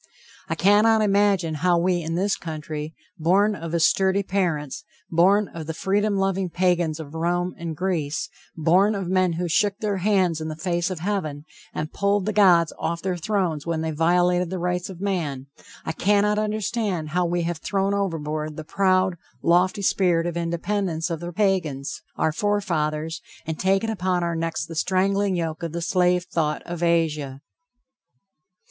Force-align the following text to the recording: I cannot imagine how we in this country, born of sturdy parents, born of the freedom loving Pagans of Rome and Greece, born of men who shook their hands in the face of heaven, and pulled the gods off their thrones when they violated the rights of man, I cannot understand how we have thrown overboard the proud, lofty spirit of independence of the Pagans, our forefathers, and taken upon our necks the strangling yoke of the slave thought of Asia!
I 0.49 0.55
cannot 0.55 1.03
imagine 1.03 1.53
how 1.61 1.77
we 1.77 2.01
in 2.01 2.15
this 2.15 2.35
country, 2.35 2.95
born 3.19 3.53
of 3.53 3.79
sturdy 3.83 4.23
parents, 4.23 4.83
born 5.11 5.47
of 5.49 5.67
the 5.67 5.75
freedom 5.75 6.15
loving 6.17 6.49
Pagans 6.49 6.99
of 6.99 7.13
Rome 7.13 7.53
and 7.55 7.77
Greece, 7.77 8.27
born 8.57 8.95
of 8.95 9.07
men 9.09 9.33
who 9.33 9.47
shook 9.47 9.77
their 9.77 9.97
hands 9.97 10.41
in 10.41 10.47
the 10.47 10.55
face 10.55 10.89
of 10.89 11.01
heaven, 11.01 11.45
and 11.71 11.93
pulled 11.93 12.25
the 12.25 12.33
gods 12.33 12.73
off 12.79 13.03
their 13.03 13.15
thrones 13.15 13.67
when 13.67 13.81
they 13.81 13.91
violated 13.91 14.49
the 14.49 14.57
rights 14.57 14.89
of 14.89 15.01
man, 15.01 15.45
I 15.85 15.91
cannot 15.91 16.39
understand 16.39 17.09
how 17.09 17.27
we 17.27 17.43
have 17.43 17.59
thrown 17.59 17.93
overboard 17.93 18.57
the 18.57 18.63
proud, 18.63 19.17
lofty 19.43 19.83
spirit 19.83 20.25
of 20.25 20.35
independence 20.35 21.11
of 21.11 21.19
the 21.19 21.31
Pagans, 21.31 22.01
our 22.15 22.31
forefathers, 22.31 23.21
and 23.45 23.59
taken 23.59 23.91
upon 23.91 24.23
our 24.23 24.35
necks 24.35 24.65
the 24.65 24.73
strangling 24.73 25.35
yoke 25.35 25.61
of 25.61 25.73
the 25.73 25.79
slave 25.83 26.23
thought 26.23 26.63
of 26.63 26.81
Asia! 26.81 27.41